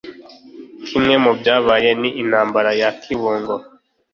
[0.85, 3.55] kimwe mubyabaye ni intambara ya kibungo.